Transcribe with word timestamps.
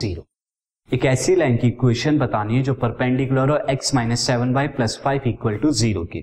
Zero 0.00 0.24
एक 0.94 1.04
ऐसी 1.06 1.34
line 1.36 1.56
की 1.56 1.66
इक्वेशन 1.68 2.18
बतानी 2.18 2.56
है 2.56 2.62
जो 2.62 2.72
परपेंडिकुलर 2.82 3.50
हो 3.50 3.56
x 3.70 3.94
minus 3.94 4.26
seven 4.26 4.52
y 4.54 4.68
plus 4.78 4.98
five 5.04 5.22
equal 5.26 5.56
to 5.58 5.70
zero 5.82 6.04
के 6.12 6.22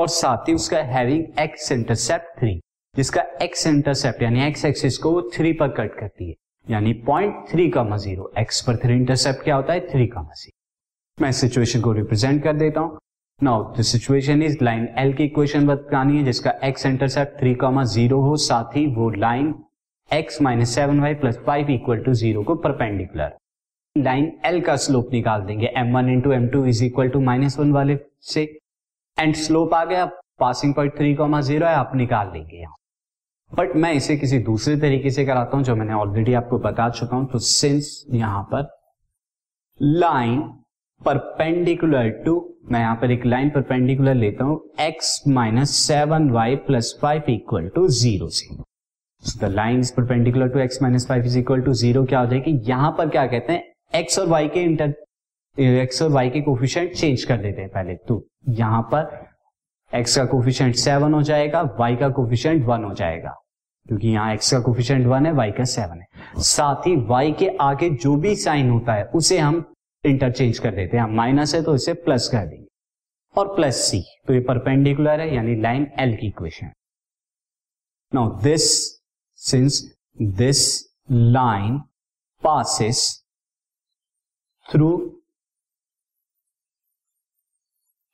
और 0.00 0.08
साथ 0.08 0.48
ही 0.48 0.54
उसका 0.54 0.78
हैविंग 0.94 1.38
एक्स 1.40 1.70
इंटरसेप्ट 1.72 2.38
थ्री 2.38 2.60
जिसका 2.96 3.22
एक्स 3.42 3.66
इंटरसेप्ट 3.66 4.22
यानी 4.22 4.42
एक्स 4.46 4.64
एक्सिस 4.64 4.98
को 4.98 5.10
वो 5.12 5.22
थ्री 5.34 5.52
पर 5.60 5.68
कट 5.78 5.98
करती 5.98 6.28
है 6.28 6.34
यानी 6.70 6.92
point 7.06 7.44
three 7.50 7.68
comma 7.70 7.96
zero 8.06 8.32
x 8.38 8.60
पर 8.66 8.76
थ्री 8.84 8.94
इंटरसेप्ट 8.94 9.42
क्या 9.44 9.54
होता 9.56 9.72
है 9.72 9.86
थ्री 9.90 10.06
कामा 10.06 10.32
जीरो 10.42 11.22
मैं 11.24 11.32
सिचुएशन 11.40 11.80
को 11.80 11.92
रिप्रेजेंट 11.92 12.42
कर 12.44 12.52
देता 12.56 12.80
हूं 12.80 12.96
now 13.46 13.72
the 13.76 13.82
situation 13.92 14.42
is 14.42 14.58
line 14.62 14.88
L 14.98 15.12
की 15.16 15.24
इक्वेशन 15.24 15.66
बतानी 15.66 16.16
है 16.18 16.24
जिसका 16.24 16.54
x 16.64 16.86
intercept 16.86 17.38
three 17.40 17.54
comma 17.64 17.84
zero 17.96 18.20
हो 18.22 18.36
साथ 18.50 18.76
ही 18.76 18.86
वो 18.94 19.08
line 19.10 19.54
x 20.14 20.40
minus 20.42 20.74
seven 20.74 20.98
y 21.00 21.14
plus 21.20 21.38
five 21.46 21.68
equal 21.70 21.98
to 22.04 22.12
zero 22.20 22.42
को 22.44 22.54
परपेंडिकुलर 22.64 23.36
लाइन 24.02 24.24
एल 24.46 24.60
का 24.62 24.74
स्लोप 24.86 25.12
निकाल 25.12 25.42
देंगे 25.42 25.66
m 25.82 25.94
one 25.96 26.08
into 26.12 26.32
m 26.32 26.46
two 26.52 26.64
is 26.72 26.82
equal 26.84 27.08
to 27.10 27.20
minus 27.28 27.58
one 27.58 27.70
वाले 27.72 27.98
से 28.32 28.42
एंड 29.20 29.34
स्लोप 29.44 29.74
आ 29.74 29.84
गया 29.84 30.04
passing 30.40 30.74
point 30.74 30.96
three 30.96 31.14
comma 31.20 31.40
zero 31.48 31.66
है 31.66 31.74
आप 31.74 31.92
निकाल 31.96 32.30
लेंगे 32.32 32.56
यहाँ 32.56 32.74
बट 33.58 33.74
मैं 33.84 33.92
इसे 33.94 34.16
किसी 34.16 34.38
दूसरे 34.50 34.76
तरीके 34.80 35.10
से 35.16 35.24
कराता 35.26 35.56
हूं 35.56 35.64
जो 35.64 35.76
मैंने 35.76 35.92
ऑलरेडी 36.00 36.34
आपको 36.42 36.58
बता 36.68 36.88
चुका 36.90 37.16
हूं 37.16 37.24
तो 37.32 37.38
सिंस 37.52 37.88
यहां 38.14 38.42
पर 38.52 38.68
लाइन 39.82 40.38
परपेंडिकुलर 41.06 42.08
टू 42.26 42.34
मैं 42.72 42.80
यहां 42.80 42.96
पर 42.96 43.10
एक 43.10 43.24
लाइन 43.26 43.50
परपेंडिकुलर 43.56 44.14
लेता 44.14 44.44
हूं 44.44 44.58
x 44.86 45.16
minus 45.40 45.74
seven 45.86 46.28
y 46.36 46.56
plus 46.68 46.96
five 47.02 47.30
equal 47.38 47.68
to 47.74 47.88
zero 48.02 48.28
से 48.40 48.54
the 49.40 49.48
line 49.54 49.82
perpendicular 49.96 50.48
to 50.52 50.58
x 50.58 50.80
minus 50.82 51.06
five 51.08 51.24
is 51.26 51.36
equal 51.38 51.60
to 51.62 51.72
zero 51.80 52.02
क्या 52.04 52.20
हो 52.20 52.26
जाएगी 52.30 52.52
यहां 52.68 52.90
पर 52.92 53.08
क्या 53.08 53.26
कहते 53.26 53.52
हैं 53.52 53.62
एक्स 53.98 54.18
और 54.18 54.26
वाई 54.28 54.48
के 54.54 54.60
इंटर 54.60 54.94
एक्स 55.62 55.96
eh, 55.98 56.02
और 56.04 56.08
वाई 56.10 56.30
के 56.30 56.40
कोफिशियंट 56.42 56.94
चेंज 56.94 57.24
कर 57.24 57.36
देते 57.38 57.60
हैं 57.60 57.70
पहले 57.74 57.94
तो 58.08 58.22
यहां 58.60 58.80
पर 58.94 59.94
एक्स 59.96 60.16
का 60.16 60.24
कोफिशियंट 60.24 60.74
सेवन 60.76 61.14
हो 61.14 61.20
जाएगा 61.28 61.62
वाई 61.80 61.96
का 61.96 62.08
कोफिशियंट 62.18 62.64
वन 62.66 62.84
हो 62.84 62.92
जाएगा 62.94 63.34
क्योंकि 63.88 64.08
यहाँ 64.08 64.32
एक्स 64.34 64.50
का 64.52 64.60
कोफिशियंट 64.60 65.06
वन 65.06 65.26
है 65.26 65.32
वाई 65.32 65.50
का 65.58 65.64
सेवन 65.74 66.00
है 66.00 66.42
साथ 66.48 66.86
ही 66.86 66.96
वाई 67.10 67.32
के 67.38 67.48
आगे 67.68 67.90
जो 68.06 68.14
भी 68.24 68.34
साइन 68.44 68.70
होता 68.70 68.94
है 68.94 69.04
उसे 69.22 69.38
हम 69.38 69.64
इंटरचेंज 70.06 70.58
कर 70.58 70.74
देते 70.74 70.96
हैं 70.96 71.04
माइनस 71.16 71.54
है 71.54 71.62
तो 71.64 71.74
इसे 71.74 71.94
प्लस 72.08 72.28
कर 72.32 72.46
देंगे 72.46 72.66
और 73.40 73.54
प्लस 73.56 73.84
सी 73.90 74.02
तो 74.26 74.34
ये 74.34 74.40
परपेंडिकुलर 74.48 75.20
है 75.20 75.34
यानी 75.34 75.54
लाइन 75.60 75.86
एल 76.00 76.16
की 76.20 76.26
equation 76.26 76.72
now 78.14 78.38
this 78.42 78.70
since 79.46 79.92
this 80.38 80.88
line 81.10 81.80
passes 82.44 83.24
through 84.70 85.14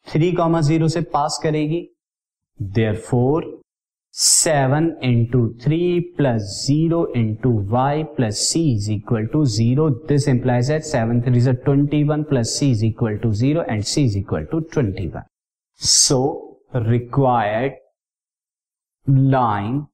3,0 0.08 0.90
se 0.90 1.02
pass 1.02 1.38
karegi, 1.38 1.80
therefore 2.58 3.42
7 4.10 4.96
into 5.02 5.54
3 5.60 6.14
plus 6.16 6.40
0 6.64 7.02
into 7.12 7.50
y 7.76 8.06
plus 8.16 8.40
c 8.48 8.72
is 8.76 8.90
equal 8.90 9.28
to 9.34 9.44
0. 9.44 9.90
This 10.06 10.26
implies 10.28 10.68
that 10.68 10.86
7 10.86 11.20
3s 11.20 11.46
are 11.46 11.62
21 11.66 12.24
plus 12.24 12.58
c 12.58 12.70
is 12.70 12.82
equal 12.82 13.18
to 13.18 13.34
0 13.34 13.66
and 13.68 13.86
c 13.86 14.06
is 14.06 14.16
equal 14.16 14.46
to 14.46 14.62
21. 14.62 15.24
So 15.76 16.56
required 16.72 17.74
line 19.06 19.86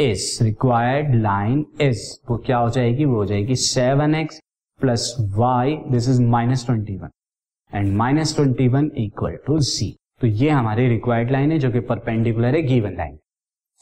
is 0.00 0.38
required 0.42 1.14
line 1.22 1.64
is 1.80 2.02
वो 2.30 2.36
क्या 2.46 2.58
हो 2.58 2.68
जाएगी 2.70 3.04
वो 3.04 3.14
हो 3.16 3.24
जाएगी 3.26 3.54
seven 3.56 4.14
x 4.14 4.38
plus 4.80 5.14
y 5.36 5.76
this 5.90 6.08
is 6.08 6.20
minus 6.30 6.64
twenty 6.66 6.96
one 6.96 7.08
and 7.74 7.92
minus 7.96 8.34
twenty 8.36 8.68
one 8.74 8.90
equal 9.04 9.36
to 9.46 9.58
C 9.70 9.94
तो 10.20 10.26
ये 10.26 10.50
हमारी 10.50 10.86
रिक्वायर्ड 10.88 11.30
लाइन 11.32 11.52
है 11.52 11.58
जो 11.58 11.70
कि 11.72 11.80
परपेंडिकुलर 11.90 12.54
है 12.56 12.62
given 12.62 12.96
line 12.96 13.18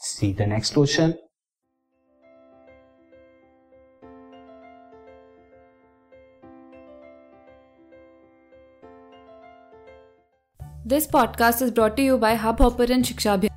see 0.09 0.33
the 0.39 0.47
next 0.53 0.73
question 0.73 1.13
this 10.87 11.05
podcast 11.13 11.61
is 11.61 11.73
brought 11.73 11.99
you 11.99 12.17
by 12.17 12.35
Hubhopper 12.61 13.01
Shiksha 13.03 13.33
Abhiyan 13.33 13.56